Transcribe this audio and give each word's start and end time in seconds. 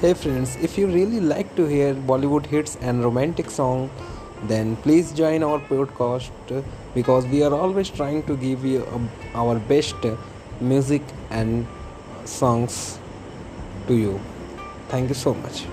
Hey 0.00 0.14
friends, 0.14 0.54
if 0.62 0.78
you 0.78 0.86
really 0.86 1.18
like 1.18 1.56
to 1.56 1.66
hear 1.66 1.92
Bollywood 1.92 2.46
hits 2.46 2.76
and 2.76 3.02
romantic 3.02 3.50
songs, 3.50 3.90
then 4.44 4.76
please 4.76 5.10
join 5.12 5.42
our 5.42 5.58
podcast 5.58 6.30
because 6.94 7.26
we 7.26 7.42
are 7.42 7.52
always 7.52 7.90
trying 7.90 8.22
to 8.28 8.36
give 8.36 8.64
you 8.64 8.84
uh, 8.84 9.00
our 9.34 9.58
best 9.58 9.96
music 10.60 11.02
and 11.30 11.66
songs 12.24 13.00
to 13.88 13.94
you. 13.94 14.20
Thank 14.88 15.08
you 15.08 15.16
so 15.16 15.34
much. 15.34 15.64